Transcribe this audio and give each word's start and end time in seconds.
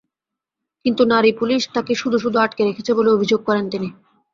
কিন্তু 0.85 1.01
নারী 1.05 1.31
পুলিশ 1.39 1.61
তাঁকে 1.75 1.93
শুধু 1.95 2.17
শুধু 2.23 2.37
আটকে 2.39 2.61
রেখেছে 2.63 2.91
বলে 2.97 3.09
অভিযোগ 3.11 3.39
করেন 3.47 3.65
তিনি। 3.73 3.89